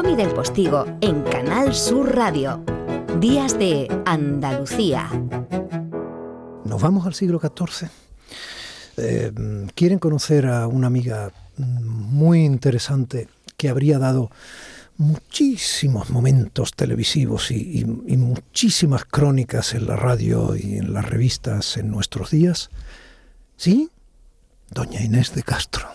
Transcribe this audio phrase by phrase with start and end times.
[0.00, 2.64] Domi del Postigo en Canal Sur Radio.
[3.18, 5.10] Días de Andalucía.
[6.64, 7.88] Nos vamos al siglo XIV.
[8.96, 9.32] Eh,
[9.74, 13.26] quieren conocer a una amiga muy interesante
[13.56, 14.30] que habría dado
[14.98, 21.90] muchísimos momentos televisivos y, y, muchísimas crónicas en la radio y en las revistas en
[21.90, 22.70] nuestros días.
[23.56, 23.90] ¿Sí?
[24.70, 25.88] Doña Inés de Castro.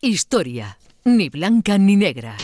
[0.00, 2.36] Historia, ni blanca ni negra.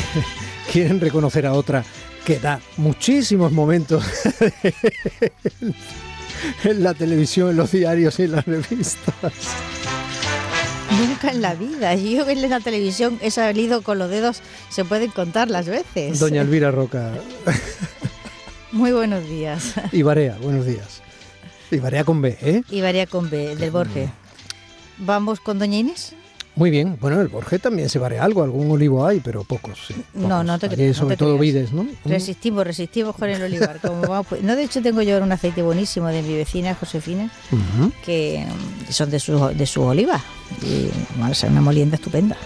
[0.72, 1.84] Quieren reconocer a otra
[2.24, 4.04] que da muchísimos momentos
[6.64, 9.14] en la televisión, en los diarios y en las revistas.
[10.90, 11.94] Nunca en la vida.
[11.94, 16.18] Yo en la televisión he salido con los dedos, se pueden contar las veces.
[16.18, 17.12] Doña Elvira Roca.
[18.72, 19.74] Muy buenos días.
[19.92, 21.02] Ibarea, buenos días.
[21.70, 22.62] Ibarea con B, ¿eh?
[22.70, 24.10] Ibarea con B, del Borges.
[24.98, 26.14] ¿Vamos con Doña Inés?
[26.56, 29.78] Muy bien, bueno, el Borges también se vale algo, algún olivo hay, pero pocos.
[29.88, 30.96] Sí, No, no te creas.
[30.96, 31.86] Sobre todo vides, ¿no?
[32.06, 33.78] Resistimos, resistimos con el olivar.
[33.80, 37.30] Como pues, no, de hecho tengo yo un aceite buenísimo de mi vecina Josefina,
[38.04, 38.46] que
[38.88, 40.18] son de su, de su oliva.
[40.62, 42.36] Y bueno, es una molienda estupenda.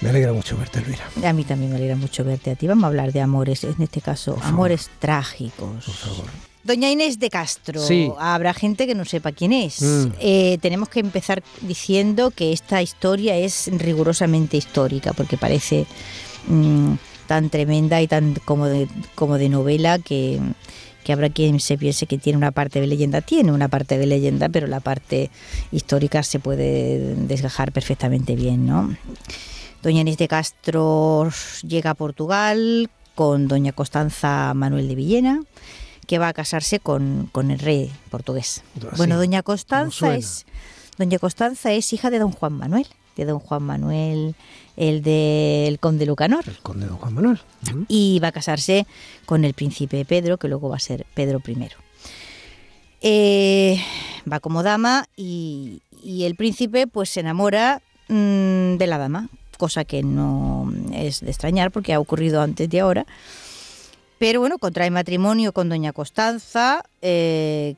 [0.00, 1.04] Me alegra mucho verte, Elvira.
[1.22, 2.66] A mí también me alegra mucho verte a ti.
[2.66, 5.84] Vamos a hablar de amores, en este caso, amores trágicos.
[5.84, 6.26] Por favor.
[6.66, 8.10] Doña Inés de Castro, sí.
[8.18, 9.82] habrá gente que no sepa quién es.
[9.82, 10.06] Mm.
[10.18, 15.86] Eh, tenemos que empezar diciendo que esta historia es rigurosamente histórica, porque parece
[16.48, 16.94] mm,
[17.28, 20.40] tan tremenda y tan como de, como de novela que,
[21.04, 23.20] que habrá quien se piense que tiene una parte de leyenda.
[23.20, 25.30] Tiene una parte de leyenda, pero la parte
[25.70, 28.96] histórica se puede desgajar perfectamente bien, ¿no?
[29.84, 31.30] Doña Inés de Castro
[31.62, 35.42] llega a Portugal con doña Constanza Manuel de Villena
[36.06, 38.62] que va a casarse con, con el rey portugués.
[38.76, 40.46] Así, bueno, doña Constanza es
[40.98, 44.34] doña Constanza es hija de don Juan Manuel, de don Juan Manuel,
[44.76, 47.40] el del conde Lucanor, El conde don Juan Manuel.
[47.88, 48.86] Y va a casarse
[49.24, 51.68] con el príncipe Pedro, que luego va a ser Pedro I.
[53.02, 53.82] Eh,
[54.30, 59.28] va como dama y, y el príncipe pues se enamora mm, de la dama,
[59.58, 63.06] cosa que no es de extrañar porque ha ocurrido antes de ahora.
[64.18, 67.74] Pero bueno, contrae matrimonio con doña Constanza eh,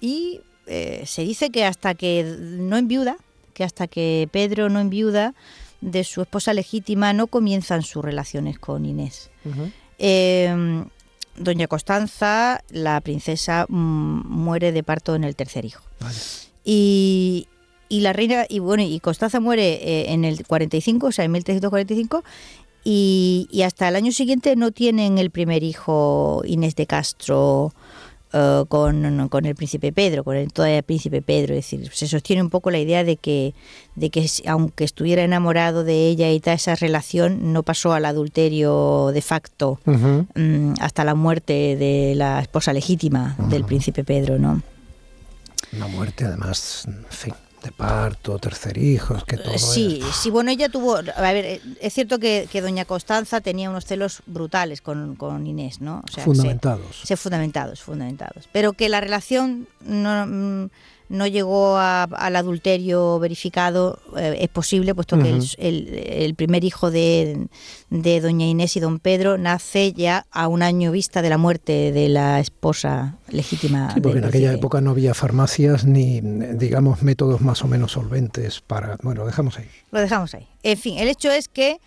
[0.00, 3.16] y eh, se dice que hasta que no enviuda,
[3.54, 5.34] que hasta que Pedro no enviuda
[5.80, 9.30] de su esposa legítima no comienzan sus relaciones con Inés.
[9.98, 10.84] Eh,
[11.36, 15.84] doña Constanza, la princesa, mm, muere de parto en el tercer hijo.
[16.00, 16.16] Vale.
[16.64, 17.48] Y,
[17.88, 21.32] y la reina, y bueno, y Constanza muere eh, en el 45, o sea, en
[21.32, 22.24] 1345,
[22.88, 27.74] y, y hasta el año siguiente no tienen el primer hijo Inés de Castro
[28.32, 31.54] eh, con, con el príncipe Pedro, con el todavía príncipe Pedro.
[31.54, 33.54] Es decir, se sostiene un poco la idea de que,
[33.96, 39.10] de que aunque estuviera enamorado de ella y tal, esa relación no pasó al adulterio
[39.12, 44.62] de facto mm, hasta la muerte de la esposa legítima del príncipe Pedro, ¿no?
[45.72, 47.34] Una muerte, además, en fin,
[47.66, 49.52] de parto, tercer hijo, es que todo.
[49.54, 52.84] Eh, Sí, es- sí, bueno, ella tuvo, a ver, eh, es cierto que, que doña
[52.84, 56.02] Constanza tenía unos celos brutales con, con Inés, ¿no?
[56.04, 57.00] O sea, se- Fundamentados.
[57.04, 58.48] se- fundamentados, fundamentados.
[58.52, 60.70] Pero que la relación no, mm,
[61.08, 65.46] no llegó a- al adulterio verificado eh, es posible, puesto que el, Ujú.
[65.58, 67.46] el- el primer hijo de,
[67.90, 71.92] de doña Inés y don Pedro nace ya a un año vista de la muerte
[71.92, 73.92] de la esposa legítima.
[73.94, 78.60] Sí, porque en aquella época no había farmacias ni, digamos, métodos más o menos solventes
[78.60, 78.96] para.
[79.02, 79.66] Bueno, lo dejamos ahí.
[79.92, 80.46] Lo dejamos ahí.
[80.64, 81.78] En fin, el hecho es que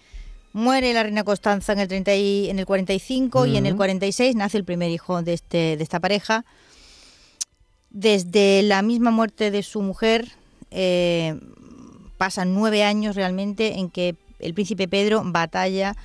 [0.54, 3.80] muere la reina Constanza en el, 30 y- en el 45 y en el Ujú.
[3.80, 6.46] 46 nace el primer hijo de, este, de esta pareja.
[7.92, 10.30] Desde la misma muerte de su mujer,
[10.72, 11.40] eh,
[12.18, 15.96] pasan nueve años realmente en que el príncipe Pedro batalla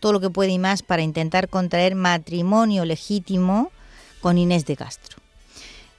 [0.00, 3.70] todo lo que puede y más para intentar contraer matrimonio legítimo
[4.20, 5.18] con Inés de Castro.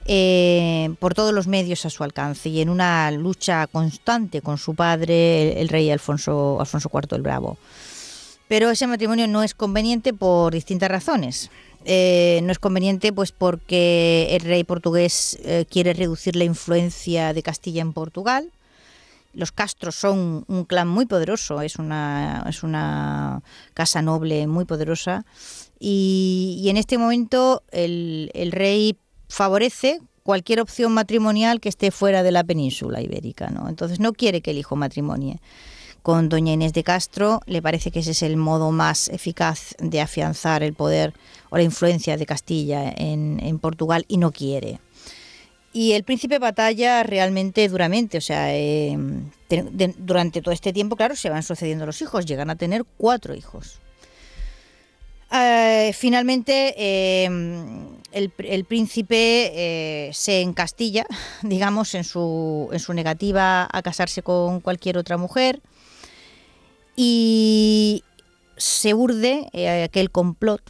[0.06, 4.74] Eh, por todos los medios a su alcance y en una lucha constante con su
[4.74, 7.56] padre, el, el rey Alfonso, Alfonso IV el Bravo.
[8.46, 11.50] Pero ese matrimonio no es conveniente por distintas razones.
[11.84, 17.42] Eh, no es conveniente pues porque el rey portugués eh, quiere reducir la influencia de
[17.42, 18.50] Castilla en Portugal.
[19.34, 23.42] Los Castros son un clan muy poderoso, es una, es una
[23.74, 25.26] casa noble muy poderosa.
[25.78, 28.96] Y, y en este momento el, el rey
[29.28, 33.50] favorece cualquier opción matrimonial que esté fuera de la península ibérica.
[33.50, 33.68] ¿no?
[33.68, 35.38] Entonces no quiere que el hijo matrimonie
[36.04, 37.40] con doña Inés de Castro.
[37.46, 41.14] Le parece que ese es el modo más eficaz de afianzar el poder
[41.48, 44.80] o la influencia de Castilla en, Portugal y no quiere.
[45.72, 48.98] Y el príncipe batalla realmente duramente, o sea, eh,
[49.96, 53.80] durante todo este tiempo, claro, se van sucediendo los hijos, llegan a tener cuatro hijos.
[55.32, 57.30] Eh, finalmente, eh,
[58.12, 61.06] el, príncipe se encastilla,
[61.42, 65.62] digamos, en su, en su negativa a casarse con cualquier otra mujer
[66.96, 68.04] y
[68.56, 69.48] se urde
[69.84, 70.62] aquel complot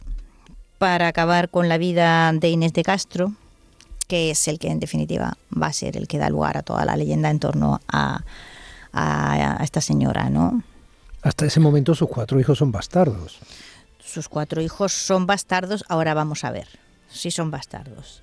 [0.77, 3.33] para acabar con la vida de Inés de Castro,
[4.07, 6.85] que es el que en definitiva va a ser el que da lugar a toda
[6.85, 8.23] la leyenda en torno a,
[9.61, 10.63] esta señora, ¿no?
[11.21, 13.39] Hasta ese momento sus cuatro hijos son bastardos.
[13.99, 16.67] Sus cuatro hijos son bastardos, ahora vamos a ver
[17.09, 18.21] si son bastardos.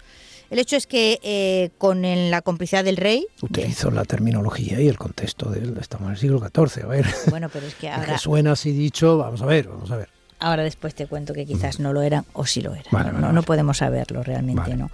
[0.52, 3.26] El hecho es que eh, con la complicidad del rey...
[3.40, 7.06] Utilizo la terminología y el contexto de estamos en el siglo XIV, a ver.
[7.30, 8.18] Bueno, pero es que ahora...
[8.18, 10.10] suena así dicho, vamos a ver, vamos a ver.
[10.40, 13.18] Ahora después te cuento que quizás no lo eran o sí lo eran.
[13.18, 14.90] no, no, podemos saberlo realmente, ¿no?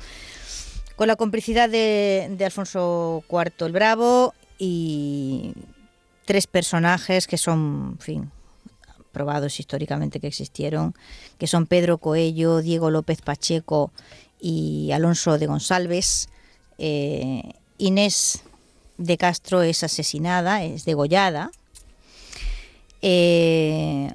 [0.95, 5.55] con la complicidad de, Alfonso IV el Bravo y
[6.25, 8.31] tres personajes que son, en fin,
[9.11, 10.95] probados históricamente que existieron,
[11.39, 13.93] que son Pedro Coello, Diego López Pacheco
[14.41, 16.29] y Alonso de González.
[16.79, 17.43] Eh,
[17.79, 18.43] Inés
[18.97, 21.51] de Castro es asesinada, es degollada.
[23.03, 24.11] Eh,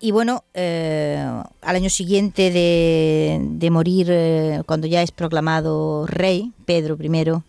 [0.00, 1.24] y bueno, eh,
[1.62, 7.42] al año siguiente de, morir, cuando ya es proclamado rey, Pedro I,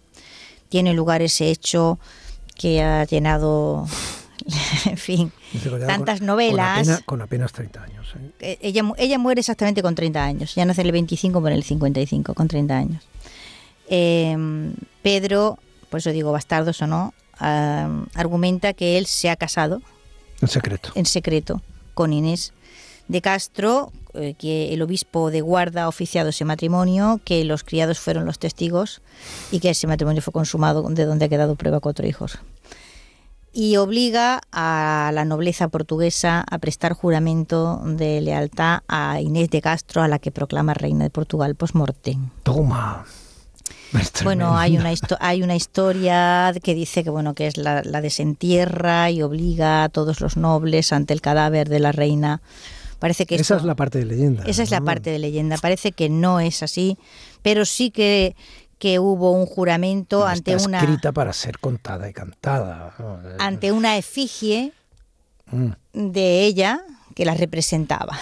[0.69, 1.99] tiene lugar ese hecho
[2.55, 3.87] que ha llenado,
[4.85, 5.31] en fin,
[5.87, 7.01] tantas novelas.
[7.05, 8.15] Con, apenas, 30 años.
[8.39, 8.57] ¿eh?
[8.61, 11.63] Ella, ella muere exactamente con 30 años, ya nace en el 25, pero en el
[11.63, 13.03] 55, con 30 años.
[15.01, 15.59] Pedro,
[15.89, 19.81] por eso digo bastardos o no, argumenta que él se ha casado.
[20.41, 20.91] En secreto.
[20.95, 21.61] En secreto
[21.93, 22.53] con Inés
[23.07, 27.99] de Castro, eh, que el obispo de Guarda ha oficiado ese matrimonio, que los criados
[27.99, 29.01] fueron los testigos
[29.51, 32.39] y que ese matrimonio fue consumado, de donde ha quedado prueba cuatro hijos.
[33.57, 40.01] Y obliga a la nobleza portuguesa a prestar juramento de lealtad a Inés de Castro,
[40.01, 42.31] a la que proclama reina de Portugal post-mortem.
[42.43, 43.05] Toma.
[44.23, 49.21] Bueno, hay una, hay una historia que dice que bueno que es la, desentierra y
[49.21, 52.41] obliga a todos los nobles ante el cadáver de la reina.
[52.99, 54.43] Parece que esa es la parte de leyenda.
[54.45, 55.57] Esa es la parte de leyenda.
[55.57, 56.97] Parece que no es así,
[57.41, 58.35] pero sí que
[58.77, 62.93] que hubo un juramento ante una escrita para ser contada y cantada
[63.39, 64.73] ante una efigie
[65.51, 65.69] mm.
[65.93, 66.81] de ella
[67.13, 68.17] que la representaba.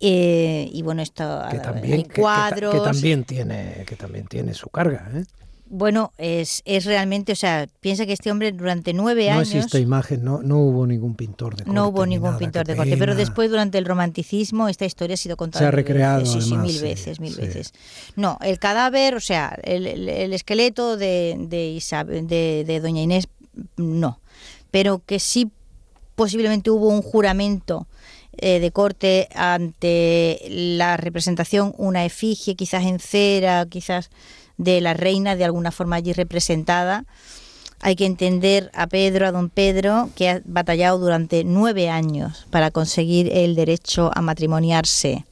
[0.00, 2.72] Eh, y bueno, esto que también, cuadros.
[2.72, 5.10] Que, también tiene, que también tiene su carga.
[5.12, 5.24] ¿eh?
[5.70, 9.52] Bueno, es, es realmente, o sea, piensa que este hombre durante nueve años...
[9.52, 11.74] No existe imagen, no, no hubo ningún pintor de corte.
[11.74, 15.36] No hubo ningún pintor de corte, pero después durante el romanticismo esta historia ha sido
[15.36, 15.64] contada.
[15.64, 16.24] Se ha recreado.
[16.24, 17.74] sí, sí, mil veces, mil veces.
[18.16, 23.28] No, el cadáver, o sea, el, el, esqueleto de, de, de Doña Inés,
[23.76, 24.20] no.
[24.70, 25.50] Pero que sí
[26.14, 27.86] posiblemente hubo un juramento
[28.40, 34.10] eh, de corte ante la representación, una efigie quizás en cera, quizás
[34.58, 37.04] de la reina de alguna forma allí representada.
[37.80, 42.70] Hay que entender a Pedro, a don Pedro, que ha batallado durante nueve años para
[42.70, 45.24] conseguir el derecho a matrimoniarse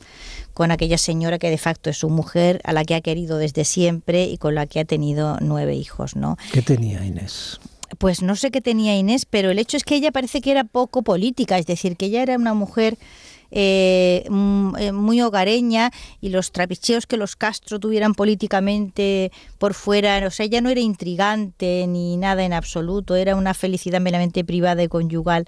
[0.55, 3.67] con aquella señora que de facto es su mujer, a la que ha querido desde
[3.67, 6.39] siempre y con la que ha tenido nueve hijos, ¿no?
[6.51, 7.61] ¿Qué tenía Inés?
[7.99, 10.65] Pues no sé qué tenía Inés, pero el hecho es que ella parece que era
[10.65, 12.97] poco política, es decir, que ella era una mujer
[13.51, 20.27] eh, mm, eh, muy hogareña y los trapicheos que los Castro tuvieran políticamente por fuera,
[20.27, 24.83] o sea, ella no era intrigante ni nada en absoluto, era una felicidad meramente privada
[24.83, 25.47] y conyugal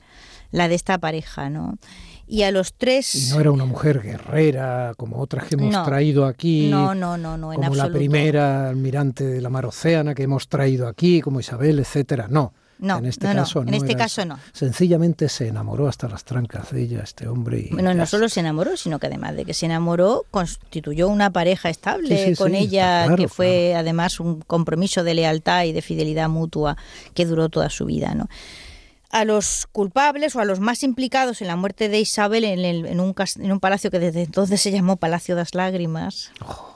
[0.50, 1.76] la de esta pareja, ¿no?
[2.28, 3.14] y a los tres...
[3.14, 6.68] Y no era una mujer guerrera como otras que hemos traído aquí.
[6.68, 10.86] No, no, no, no, Como la primera almirante de la mar Océana que hemos traído
[10.86, 12.26] aquí, como Isabel, etcétera.
[12.28, 12.52] No.
[12.78, 13.68] No, en este caso no.
[13.68, 14.38] En este caso no.
[14.52, 17.68] Sencillamente se enamoró hasta las trancas de ella, este hombre.
[17.70, 21.30] Y bueno, no solo se enamoró, sino que además de que se enamoró, constituyó una
[21.30, 26.76] pareja estable con ella, que fue además un compromiso de lealtad y de fidelidad mutua
[27.14, 28.28] que duró toda su vida, ¿no?
[29.10, 33.14] a los culpables o a los más implicados en la muerte de Isabel en, un,
[33.36, 36.30] en un, palacio que desde entonces se llamó Palacio de las Lágrimas.
[36.46, 36.67] Oh.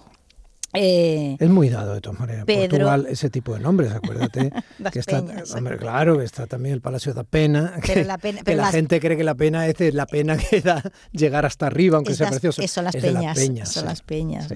[0.74, 2.46] Eh, es muy dado de todas maneras.
[2.46, 4.50] Portugal, ese tipo de nombres, acuérdate.
[4.92, 5.22] que está,
[5.54, 7.78] hombre, claro, está también el Palacio da Pena.
[7.82, 11.44] Que, la, que la gente cree que la pena es la pena que da llegar
[11.44, 12.66] hasta arriba, aunque sea precioso.
[12.66, 13.72] Son las peñas.
[13.72, 14.48] son las peñas.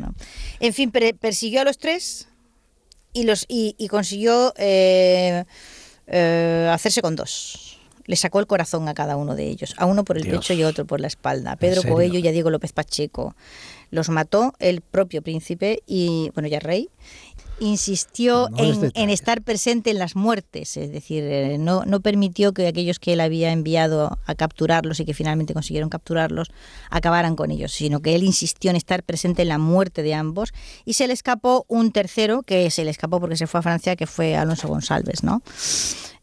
[0.60, 2.28] En fin, persiguió a los tres
[3.12, 5.44] y, los, y, consiguió eh,
[6.06, 7.75] eh, hacerse con dos
[8.06, 10.62] le sacó el corazón a cada uno de ellos, a uno por el pecho y
[10.62, 11.56] a otro por la espalda.
[11.56, 13.34] Pedro Coello y a Diego López Pacheco.
[13.90, 16.88] Los mató el propio príncipe y, bueno, ya rey.
[17.60, 22.98] insistió en, estar presente en las muertes, es decir, eh, no, no permitió que aquellos
[22.98, 26.50] que él había enviado a capturarlos y que finalmente consiguieron capturarlos
[26.90, 30.52] acabaran con ellos, sino que él insistió en estar presente en la muerte de ambos
[30.84, 33.96] y se le escapó un tercero, que se le escapó porque se fue a Francia,
[33.96, 35.42] que fue Alonso González, ¿no?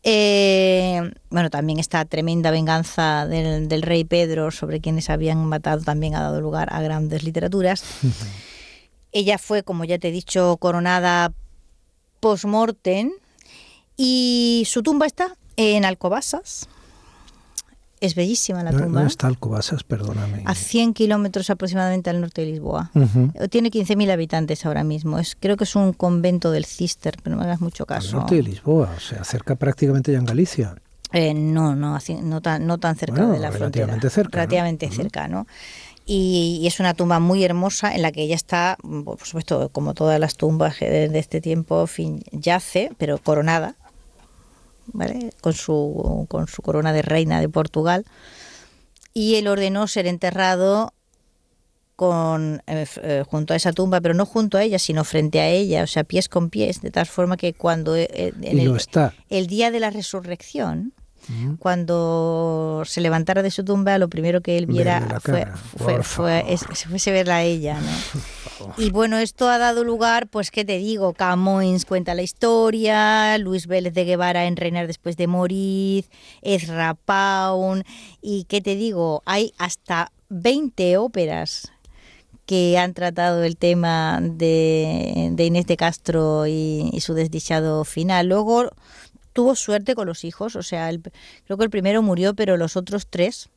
[0.03, 6.13] Eh, bueno, también esta tremenda venganza del, del, rey Pedro sobre quienes habían matado también
[6.15, 7.83] ha dado lugar a grandes literaturas.
[9.13, 11.33] Ella fue, como ya te he dicho, coronada
[12.19, 13.11] post-mortem
[13.95, 16.67] y su tumba está en Alcobasas.
[18.03, 18.85] Es bellísima la tumba.
[18.87, 19.85] ¿Dónde está Alcobasas?
[19.85, 20.43] Perdóname.
[20.45, 22.91] A 100 kilómetros aproximadamente al norte de Lisboa.
[23.49, 25.19] Tiene 15.000 habitantes ahora mismo.
[25.19, 28.17] Es, creo que es un convento del Cister, pero no me hagas mucho caso.
[28.17, 30.75] Al norte de Lisboa, o sea, cerca prácticamente ya en Galicia.
[31.13, 34.09] Eh, no, no, no tan, no tan cerca de la relativamente frontera.
[34.09, 35.47] Cerca, relativamente cerca, ¿no?
[36.05, 40.19] Y, es una tumba muy hermosa en la que ella está, por supuesto, como todas
[40.19, 43.77] las tumbas de este tiempo, fin, yace, pero coronada,
[44.87, 45.31] ¿vale?
[45.41, 48.05] con, su, con su corona de reina de Portugal.
[49.13, 50.93] Y él ordenó ser enterrado
[51.95, 55.47] con, eh, eh, junto a esa tumba, pero no junto a ella, sino frente a
[55.47, 59.13] ella, o sea, pies con pies, de tal forma que cuando eh, en está.
[59.29, 60.93] el día de la resurrección,
[61.59, 66.87] cuando se levantara de su tumba, lo primero que él viera fue, fue, fue, se
[66.89, 67.79] fuese verla a ella.
[67.79, 68.73] ¿no?
[68.77, 71.13] y bueno, esto ha dado lugar, pues, ¿qué te digo?
[71.13, 76.05] Camoins cuenta la historia, Luis Vélez de Guevara en Reinar después de morir,
[76.41, 77.83] Ezra Pound,
[78.21, 79.23] y ¿qué te digo?
[79.25, 81.71] Hay hasta 20 óperas
[82.45, 88.27] que han tratado el tema de, de Inés de Castro y, y, su desdichado final.
[88.27, 88.69] Luego
[89.33, 90.89] tuvo suerte con los hijos, o sea,
[91.45, 93.49] creo que el primero murió, pero los otros tres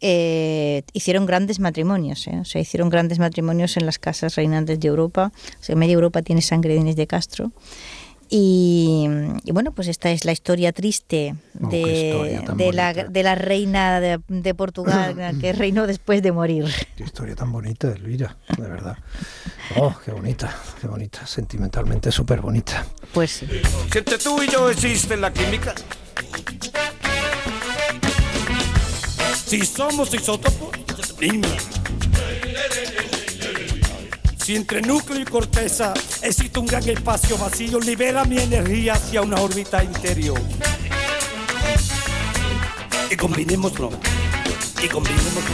[0.00, 2.38] eh, hicieron grandes matrimonios, ¿eh?
[2.40, 6.22] o sea, hicieron grandes matrimonios en las casas reinantes de Europa, o sea, media Europa
[6.22, 7.52] tiene sangre de Inés de Castro.
[8.34, 9.06] Y,
[9.52, 14.54] bueno, pues esta es la historia triste oh, de, de, la, de, la, reina de,
[14.54, 16.64] Portugal que reinó después de morir.
[16.96, 18.96] Qué historia tan bonita, Elvira, de verdad.
[19.76, 22.86] Oh, qué bonita, qué bonita, sentimentalmente súper bonita.
[23.12, 23.46] Pues sí.
[23.92, 25.74] Si entre tú y yo existe la química,
[29.44, 30.70] si somos isótopos,
[34.42, 39.40] si entre núcleo y corteza existe un gran espacio vacío, libera mi energía hacia una
[39.40, 40.40] órbita interior.
[43.08, 43.90] Y combinémoslo.
[44.82, 45.52] Y combinémoslo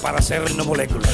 [0.00, 1.08] para hacer una molécula.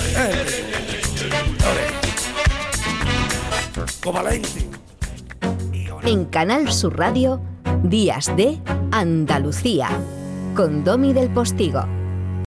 [4.02, 4.68] Covalente.
[6.02, 7.40] En Canal Sur Radio,
[7.82, 8.58] Días de
[8.90, 9.88] Andalucía,
[10.54, 12.03] con Domi del Postigo.